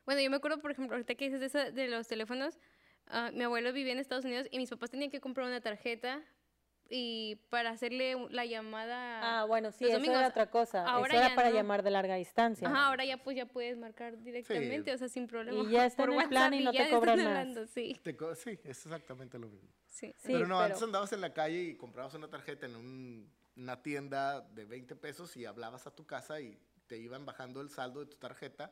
[0.05, 2.59] Bueno, yo me acuerdo, por ejemplo, ahorita que dices de, eso, de los teléfonos,
[3.07, 6.21] ah, mi abuelo vivía en Estados Unidos y mis papás tenían que comprar una tarjeta
[6.95, 9.41] y para hacerle la llamada...
[9.41, 10.19] Ah, bueno, sí, eso domingos.
[10.19, 10.85] era otra cosa.
[10.87, 11.55] Ahora eso era ya para no.
[11.55, 12.67] llamar de larga distancia.
[12.67, 15.57] Ajá, ahora ya pues ya puedes marcar directamente, o sea, sin problema.
[15.57, 18.35] Y ya está por en el plan y no te cobran hablando, sí, Te co-
[18.35, 19.69] sí, es exactamente lo mismo.
[19.89, 20.13] sí.
[20.17, 23.33] Sí, pero no, pero- antes andabas en la calle y comprabas una tarjeta en un-
[23.55, 27.71] una tienda de 20 pesos y hablabas a tu casa y te iban bajando el
[27.71, 28.71] saldo de tu tarjeta,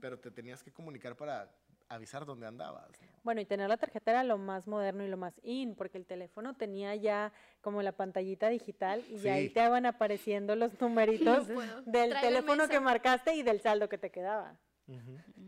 [0.00, 1.52] pero te tenías que comunicar para
[1.88, 2.90] avisar dónde andabas.
[3.00, 3.08] ¿no?
[3.22, 6.06] Bueno, y tener la tarjeta era lo más moderno y lo más in, porque el
[6.06, 9.54] teléfono tenía ya como la pantallita digital y ya ahí Sí.
[9.54, 11.48] te iban apareciendo los numeritos
[11.86, 14.56] del teléfono que marcaste y del saldo que te quedaba.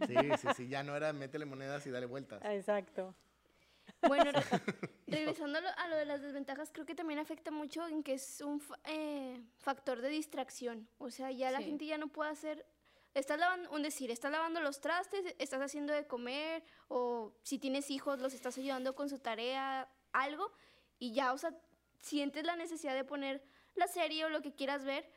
[0.06, 2.42] Sí, sí, sí, ya no era métele monedas y dale vueltas.
[2.44, 3.14] Exacto.
[4.06, 4.40] Bueno, re-
[5.06, 8.14] regresando a lo, a lo de las desventajas, creo que también afecta mucho en que
[8.14, 10.88] es un fa- eh, factor de distracción.
[10.98, 11.64] O sea, ya la Sí.
[11.64, 12.66] gente ya no puede hacer...
[13.14, 17.90] Estás lavando, un decir, estás lavando los trastes, estás haciendo de comer, o si tienes
[17.90, 20.52] hijos, los estás ayudando con su tarea, algo,
[21.00, 21.52] y ya, o sea,
[22.00, 23.42] sientes la necesidad de poner
[23.74, 25.10] la serie o lo que quieras ver,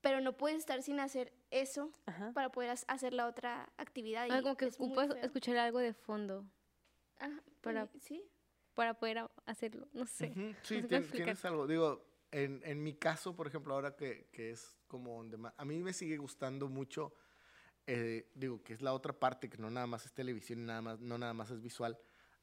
[0.00, 2.32] pero no puedes estar sin hacer eso Ajá.
[2.32, 4.26] para poder hacer la otra actividad.
[4.30, 6.46] Ah, como que ocupas escuchar algo de fondo
[7.18, 8.22] Ajá, para- sí.
[8.74, 10.30] para poder hacerlo, no sé.
[10.30, 11.24] Ujú, No Sí, sé cómo tien- explicar.
[11.26, 11.66] tienes algo.
[11.66, 15.64] Digo, en, en mi caso, por ejemplo, ahora que, que es como on demand, a
[15.66, 17.14] mí me sigue gustando mucho,
[17.86, 20.80] eh, digo, que es la otra parte, que no nada más es televisión, y nada
[20.82, 21.98] más, no nada más es visual.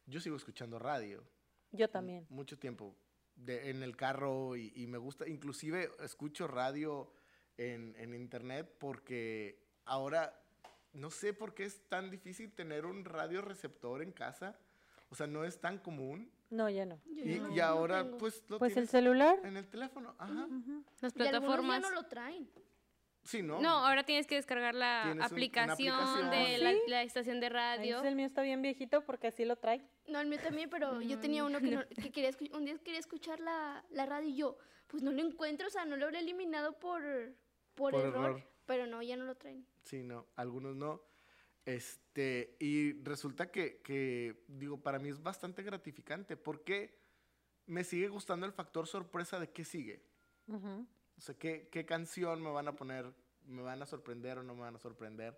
[0.06, 1.24] Yo sigo escuchando radio.
[1.72, 2.26] Yo también.
[2.30, 2.96] Mucho tiempo.
[3.36, 7.12] de- en el carro y, y me gusta, inclusive escucho radio
[7.58, 10.38] en, en internet porque ahora
[10.94, 14.60] no sé por qué es tan difícil tener un radio receptor en casa.
[15.10, 16.30] O sea, no es tan común.
[16.52, 17.00] No, ya no.
[17.06, 18.18] Yo Y, no- y no ahora, tengo.
[18.20, 19.40] pues, lo Pues el celular.
[19.44, 20.14] en el teléfono.
[20.20, 20.34] Ajá.
[20.34, 21.82] Las Y algunos ya plataformas.
[21.82, 22.50] no lo traen.
[23.24, 23.62] Sí, ¿no?
[23.62, 28.02] No, ahora tienes que descargar la un- aplicación, de ¿Ah, la, estación de radio.
[28.02, 29.82] sí, el mío está bien viejito porque así lo trae.
[30.08, 33.00] No, el mío también, pero yo tenía uno que, no- que quería un día quería
[33.00, 34.58] escuchar la, la radio y yo,
[34.88, 37.02] pues no lo encuentro, o sea, no lo habré eliminado por,
[37.76, 38.44] por, Por error, error.
[38.66, 39.66] pero no, ya no lo traen.
[39.84, 41.02] Sí, no, algunos no.
[41.66, 47.00] Este, y resulta que, que, digo, para mí es bastante gratificante porque
[47.68, 50.04] me sigue gustando el factor sorpresa de qué sigue.
[50.48, 50.88] Ujú.
[51.22, 53.06] O sea, ¿qué, qué canción me van a poner,
[53.46, 55.38] me van a sorprender o no me van a sorprender.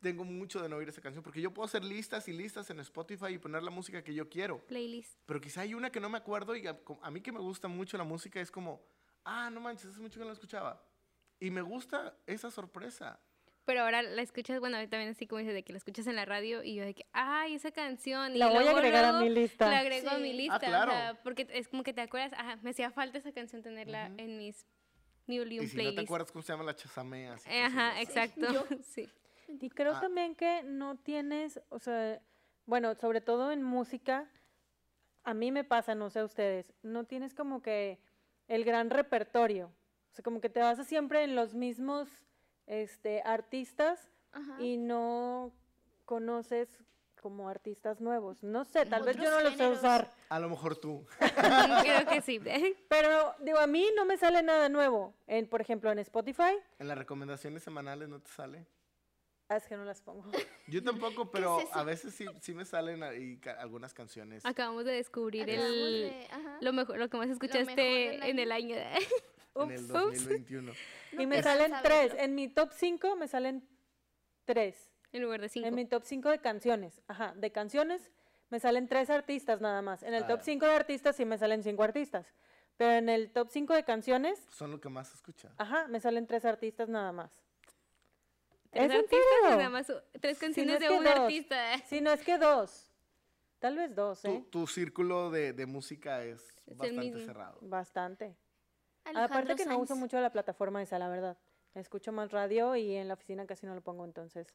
[0.00, 2.80] Tengo mucho de no oír esa canción porque yo puedo hacer listas y listas en
[2.80, 4.64] Spotify y poner la música que yo quiero.
[4.66, 5.18] Playlist.
[5.26, 7.68] Pero quizá hay una que no me acuerdo y a, a mí que me gusta
[7.68, 8.80] mucho la música es como,
[9.26, 10.82] ah, no manches, hace mucho que no la escuchaba.
[11.38, 13.20] Y me gusta esa sorpresa.
[13.66, 16.24] Pero ahora la escuchas, bueno, también así como dice, de que la escuchas en la
[16.24, 18.34] radio y yo de que, ay, esa canción.
[18.36, 19.68] Y La voy a luego, agregar a mi lista.
[19.68, 20.36] La agrego a mi Sí.
[20.36, 20.54] lista.
[20.56, 20.92] Ah, claro.
[20.92, 24.06] o sea, porque es como que te acuerdas, ajá, me hacía falta esa canción tenerla
[24.12, 24.14] Ujú.
[24.22, 24.64] en mis
[25.26, 27.34] Y un si no te acuerdas cómo se llama la chasamea.
[27.34, 28.46] así, Eh, Ajá, exacto.
[28.84, 29.08] Sí.
[29.60, 30.00] Y creo Ah.
[30.00, 32.20] también que no tienes, o sea,
[32.66, 34.28] bueno, sobre todo en música,
[35.22, 37.98] a mí me pasa, no sé a ustedes, no tienes como que
[38.48, 39.66] el gran repertorio.
[40.10, 42.08] O sea, como que te basas siempre en los mismos
[42.66, 44.56] este, artistas Ajá.
[44.60, 45.52] y no
[46.04, 46.68] conoces
[47.24, 48.42] como artistas nuevos.
[48.42, 50.12] No sé, tal vez yo no los sé usar.
[50.28, 51.06] A lo mejor tú.
[51.82, 52.38] Creo que sí.
[52.90, 55.14] Pero digo, a mí no me sale nada nuevo.
[55.26, 58.66] En, por ejemplo, en Spotify, En las recomendaciones semanales no te sale.
[59.48, 60.30] ah, es que no las pongo.
[60.68, 64.44] Yo tampoco, pero es a veces sí, sí me salen ahí ca- algunas canciones.
[64.44, 66.28] Acabamos de descubrir Acabamos el, de-
[66.60, 68.76] lo mejor, lo que más escuchaste en el año.
[68.76, 70.72] en el 2021.
[71.12, 72.12] y me salen tres.
[72.18, 73.66] En mi top 5 me salen
[74.44, 74.90] tres.
[75.18, 75.66] En lugar de cinco.
[75.68, 77.00] En mi top 5 de canciones.
[77.08, 78.10] Ajá, de canciones
[78.50, 80.02] me salen tres artistas nada más.
[80.02, 80.26] En el Ah.
[80.28, 82.26] top 5 de artistas sí me salen cinco artistas.
[82.76, 85.50] Pero en el top 5 de canciones, Son lo que más se escucha.
[85.58, 87.30] ajá, me salen tres artistas nada más.
[88.70, 89.86] Tres ¿Es artistas nada más
[90.20, 91.14] tres Si no canciones es de un dos.
[91.14, 91.78] artista.
[91.86, 92.90] Si no es que dos.
[93.60, 94.44] Tal vez dos, Tu, ¿eh?
[94.50, 97.58] tu círculo de, de música es, bastante cerrado.
[97.62, 98.36] Bastante.
[99.04, 101.38] Alejandro Aparte que no uso mucho la plataforma esa, la verdad.
[101.74, 104.52] Escucho más radio y en la oficina casi no lo pongo, entonces.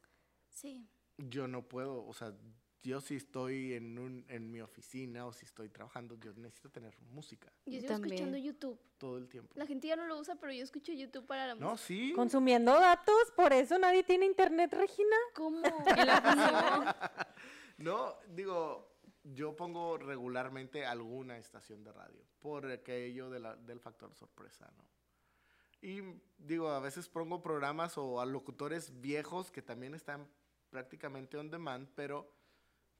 [0.50, 0.86] Sí.
[1.18, 2.34] Yo no puedo, o sea,
[2.82, 6.96] yo si estoy en, un, en mi oficina o si estoy trabajando, yo necesito tener
[7.02, 8.14] música Yo sigo También.
[8.14, 8.80] escuchando YouTube.
[8.98, 9.52] todo el tiempo.
[9.58, 11.86] La gente ya no lo usa, pero yo escucho YouTube para la No, música.
[11.86, 12.12] sí.
[12.14, 15.16] Consumiendo datos, por eso nadie tiene internet, Regina.
[15.34, 15.60] ¿Cómo?
[17.78, 24.14] No, digo, yo pongo regularmente alguna estación de radio por aquello de la- del factor
[24.14, 24.84] sorpresa, ¿no?
[25.82, 26.00] Y
[26.38, 30.28] digo, a veces pongo programas o a locutores viejos que también están
[30.70, 32.30] prácticamente on demand, pero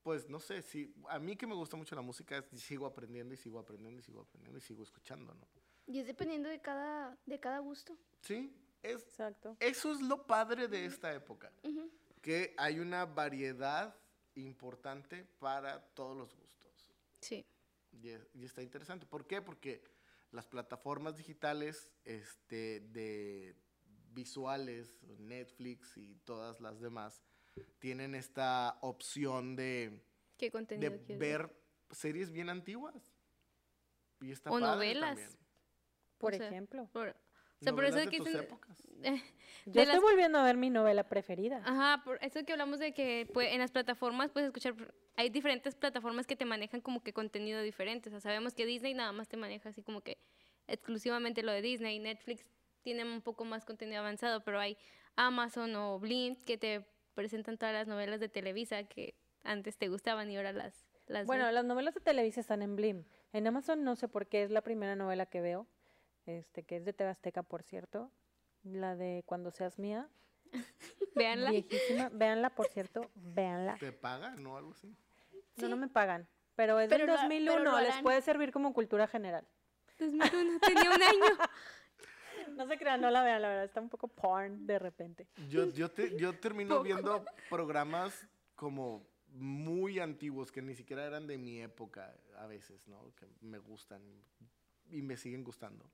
[0.03, 3.35] pues no sé, si a mí que me gusta mucho la música, es- sigo aprendiendo
[3.35, 5.47] y sigo aprendiendo y sigo aprendiendo y sigo escuchando, ¿no?
[5.87, 7.99] Y es dependiendo de cada, de cada gusto.
[8.23, 9.57] Sí, es, Exacto.
[9.61, 11.91] eso es lo padre de esta época, Ujú.
[12.23, 13.95] que hay una variedad
[14.37, 16.89] importante para todos los gustos.
[17.21, 17.45] Sí.
[17.93, 19.05] Y, es- y está interesante.
[19.05, 19.43] ¿Por qué?
[19.43, 19.83] Porque
[20.33, 23.57] las plataformas digitales este, de
[24.13, 27.23] visuales, Netflix y todas las demás,
[27.79, 30.03] tienen esta opción de,
[30.37, 31.57] ¿Qué de contenido quieres ver
[31.91, 33.13] series bien antiguas.
[34.21, 35.09] Y está O padre novelas.
[35.17, 35.31] también.
[36.19, 36.89] Por O sea, ejemplo.
[36.93, 37.17] Por-
[37.61, 38.77] o sea, por eso es de que tus épocas.
[39.67, 41.63] Yo estoy las- volviendo a ver mi novela preferida.
[41.65, 44.75] Ajá, por eso que hablamos de que pues, en las plataformas puedes escuchar,
[45.17, 48.09] hay diferentes plataformas que te manejan como que contenido diferente.
[48.09, 50.19] O sea, sabemos que Disney nada más te maneja así como que
[50.67, 51.99] exclusivamente lo de Disney.
[51.99, 52.45] Netflix
[52.83, 54.77] tiene un poco más contenido avanzado, pero hay
[55.17, 60.31] Amazon o Blim que te presentan todas las novelas de Televisa que antes te gustaban
[60.31, 63.05] y ahora las, las Bueno, las novelas de Televisa están en Blim.
[63.33, 65.67] En Amazon no sé por qué es la primera novela que veo,
[66.27, 68.11] este que es de TV Azteca, por cierto.
[68.63, 70.09] La de Cuando seas mía.
[71.15, 71.51] Véanla.
[71.51, 72.09] Viejísima.
[72.11, 73.11] Véanla, por cierto.
[73.15, 73.77] Véanla.
[73.79, 74.95] ¿Te pagan o algo así?
[75.57, 76.29] No, no me pagan.
[76.57, 77.71] Pero es Pero del lo- pero 2001.
[77.71, 79.47] lo Les puede servir como cultura general.
[79.99, 81.21] 2001, tenía un año.
[82.57, 83.65] No se crean, no la vean, la verdad.
[83.65, 85.29] Está un poco porn de repente.
[85.49, 91.39] Yo, yo, te- yo termino viendo programas como muy antiguos que ni siquiera eran de
[91.39, 93.15] mi época a veces, ¿no?
[93.15, 94.03] Que me gustan
[94.91, 95.89] y me siguen gustando.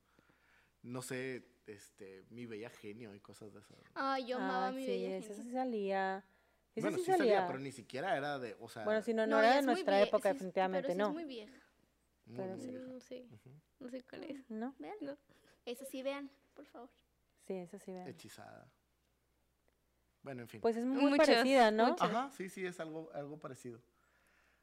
[0.86, 3.76] No sé, este, mi bella genio y cosas de esas.
[3.94, 5.42] Ay, yo amaba Ah, mi sí, bella genio.
[5.42, 6.24] sí salía.
[6.76, 7.46] Esa bueno, sí sí salía, salía.
[7.48, 9.98] pero ni siquiera era de, o sea, Bueno, si no, no, No, era de nuestra
[10.00, 11.08] vie- época, sí definitivamente pero no.
[11.08, 11.56] es muy vieja.
[12.26, 12.66] muy pero sí.
[12.68, 12.84] vieja.
[12.86, 13.26] No sé,
[13.80, 14.48] no sé cuál es.
[14.50, 14.74] ¿No?
[14.78, 14.96] Vean.
[15.00, 15.18] No.
[15.64, 16.90] Esa sí, vean, por favor.
[17.42, 18.06] Sí, esa sí vean.
[18.06, 18.70] Hechizada.
[20.22, 20.60] Bueno, en fin.
[20.60, 21.96] Pues es muy Muchos, parecida, ¿no?
[21.98, 23.80] Ajá, sí, sí, es algo, algo parecido.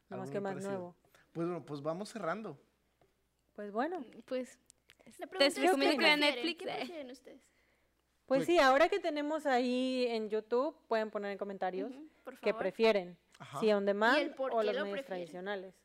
[0.09, 0.71] Nomás Algo que más parecido.
[0.71, 0.95] nuevo.
[1.33, 2.61] Pues bueno, pues vamos cerrando.
[3.53, 4.05] Pues bueno.
[4.25, 4.57] Pues
[5.05, 6.19] La te pregunta es, recomiendo ¿qué que vean?
[6.19, 6.57] Netflix.
[6.59, 7.41] ¿Qué prefieren ustedes?
[8.25, 12.39] Pues Pues- sí, ahora que tenemos ahí en YouTube, pueden poner en comentarios Ujú, por
[12.39, 12.59] qué favor.
[12.63, 13.17] prefieren.
[13.39, 13.59] Ajá.
[13.59, 15.05] Si on demand por o los lo medios prefieren.
[15.05, 15.75] tradicionales.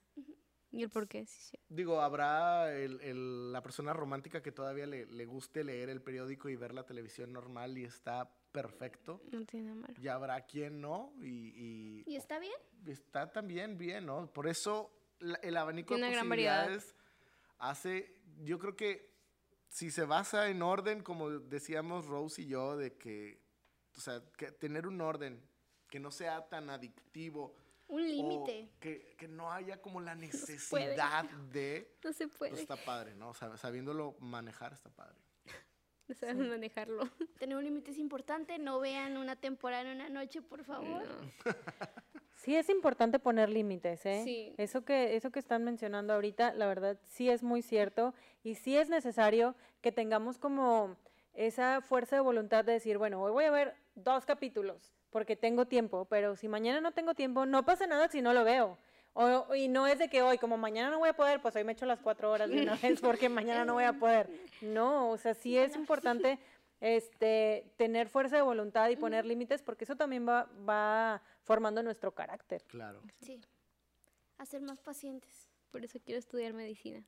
[0.71, 1.25] ¿Y el por qué?
[1.27, 1.59] Sí, sí.
[1.71, 6.49] Digo, habrá el- el- la persona romántica que todavía le, le guste leer el periódico
[6.51, 9.23] y ver la televisión normal y está perfecto.
[9.33, 9.95] No tiene malo.
[9.99, 12.53] Ya habrá quien no y, y ¿Y está bien?
[12.87, 14.31] está también bien, ¿no?
[14.31, 16.65] Por eso la- el abanico Tiene de una gran variedad.
[16.67, 16.95] posibilidades
[17.59, 19.08] hace, yo creo que
[19.69, 23.41] si se basa en orden, como decíamos Rose y yo, de que,
[23.97, 25.43] o sea, que tener un orden
[25.89, 27.55] que no sea tan adictivo.
[27.89, 28.71] Un límite.
[28.81, 30.27] Que, que no haya como la puede.
[30.27, 31.97] necesidad de...
[32.05, 32.51] No se puede.
[32.51, 33.33] Pues está padre, ¿no?
[33.35, 35.19] Sab- sabiéndolo manejar está padre.
[36.09, 37.07] No saben manejarlo.
[37.39, 38.59] Tener un límite es importante.
[38.59, 41.03] No vean una temporada en una noche, por favor.
[42.39, 44.23] Sí es importante poner límites, ¿eh?
[44.23, 44.55] Sí.
[44.59, 48.77] Eso que, eso que están mencionando ahorita, la verdad, sí es muy cierto y sí
[48.77, 50.97] es necesario que tengamos como
[51.35, 55.67] esa fuerza de voluntad de decir, bueno, hoy voy a ver dos capítulos porque tengo
[55.67, 58.79] tiempo, pero si mañana no tengo tiempo, no pasa nada si no lo veo.
[59.15, 61.65] O, y no es de que hoy, como mañana no voy a poder, pues hoy
[61.65, 64.31] me echo las cuatro horas de una vez porque mañana no voy a poder.
[64.61, 66.39] No, o sea, sí es importante
[66.81, 72.13] este, tener fuerza de voluntad y poner límites, porque eso también va, va formando nuestro
[72.15, 72.63] carácter.
[72.65, 73.01] Claro.
[73.23, 73.41] Sí.
[74.37, 75.49] A ser más pacientes.
[75.71, 77.03] Por eso quiero estudiar medicina.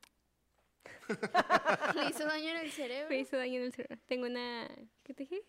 [1.94, 3.10] Le hizo daño en el cerebro.
[3.10, 3.98] Me hizo daño en el cerebro.
[4.06, 4.66] Tengo una.
[5.02, 5.42] ¿Qué te dije?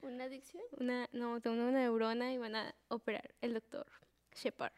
[0.00, 0.62] ¿Una adicción?
[0.78, 1.08] Una.
[1.10, 3.86] No, tengo una neurona y van a operar el doctor
[4.32, 4.72] Shepard.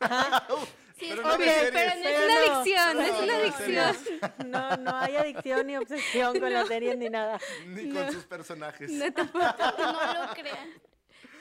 [0.98, 1.36] Sí, Pero es no.
[1.38, 4.50] Pero no es Pero una no, adicción, no no, es no una adicción.
[4.50, 7.38] No, no hay adicción ni obsesión con las series ni nada.
[7.68, 8.90] Ni con sus personajes.
[8.90, 9.46] No tampoco.
[9.78, 10.68] no lo crean.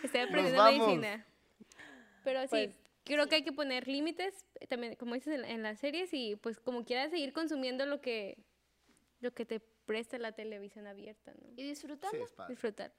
[0.03, 1.25] Estoy aprendiendo medicina.
[2.23, 5.63] Pero sí, Pues, creo que hay que poner límites, eh, también, como dices en, en
[5.63, 8.37] las series, y pues como quieras seguir consumiendo lo que,
[9.21, 11.49] lo que te presta la televisión abierta, ¿no?
[11.53, 12.17] Y Sí, disfrutando.
[12.23, 12.53] es padre.
[12.53, 12.91] Disfrutar.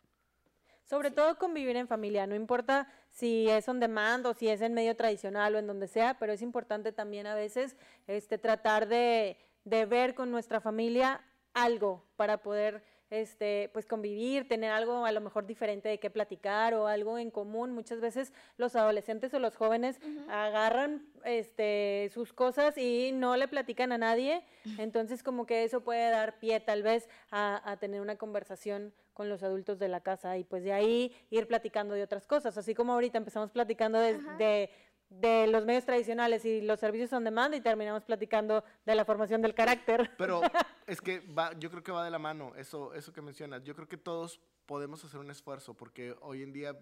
[0.85, 4.73] Sobre todo convivir en familia, no importa si es on demand o si es en
[4.73, 9.37] medio tradicional o en donde sea, pero es importante también a veces este, tratar de,
[9.65, 15.21] de ver con nuestra familia algo para poder este, pues convivir, tener algo a lo
[15.21, 17.73] mejor diferente de qué platicar o algo en común.
[17.73, 23.93] Muchas veces los adolescentes o los jóvenes agarran este, sus cosas y no le platican
[23.93, 24.43] a nadie,
[24.79, 29.29] entonces como que eso puede dar pie tal vez a, a tener una conversación con
[29.29, 32.73] los adultos de la casa y pues de ahí ir platicando de otras cosas, así
[32.73, 34.71] como ahorita empezamos platicando de, de,
[35.11, 39.41] de los medios tradicionales y los servicios on demand y terminamos platicando de la formación
[39.41, 40.11] del carácter.
[40.19, 40.43] Pero
[40.87, 43.63] es que va, yo creo que va de la mano, eso, eso que mencionas.
[43.65, 46.79] Yo creo que todos podemos hacer un esfuerzo, porque hoy en día,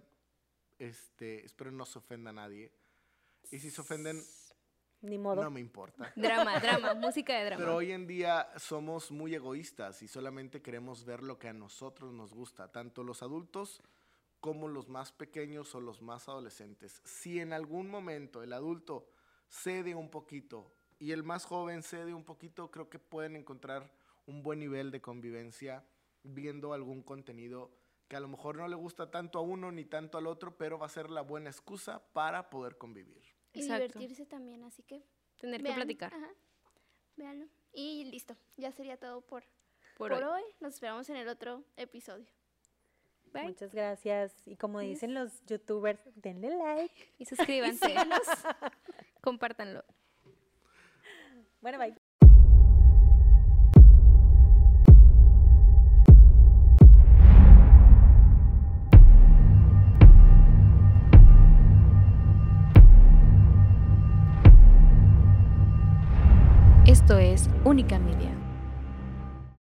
[0.79, 2.73] este, espero no se ofenda a nadie.
[3.53, 4.21] Y si se ofenden,
[5.03, 5.45] Ni modo.
[5.45, 6.12] no me importa.
[6.17, 7.65] Drama, drama, música de drama.
[7.65, 12.12] Pero hoy en día somos muy egoístas y solamente queremos ver lo que a nosotros
[12.12, 13.81] nos gusta, tanto los adultos
[14.40, 17.01] como los más pequeños o los más adolescentes.
[17.05, 19.09] Si en algún momento el adulto
[19.49, 23.92] cede un poquito y el más joven cede un poquito, creo que pueden encontrar
[24.27, 25.85] un buen nivel de convivencia
[26.22, 27.70] viendo algún contenido
[28.09, 30.79] que a lo mejor no le gusta tanto a uno ni tanto al otro, pero
[30.79, 33.22] va a ser la buena excusa para poder convivir.
[33.53, 33.99] Y Exacto.
[33.99, 35.03] divertirse también, así que
[35.40, 36.14] Tener que vean, platicar.
[36.14, 36.31] Ajá,
[37.16, 37.46] véanlo.
[37.72, 39.44] Y listo, ya sería todo por,
[39.96, 40.42] Por, por, hoy.
[40.42, 40.42] hoy.
[40.61, 42.27] Nos esperamos en el otro episodio.
[43.33, 43.45] Bye.
[43.45, 44.33] Muchas gracias.
[44.47, 46.95] Y como dicen los youtubers, denle like.
[47.19, 47.95] Y suscríbanse.
[49.21, 49.85] Compártanlo.
[51.61, 51.95] Bueno, bye.
[66.87, 68.45] Esto es Única Media.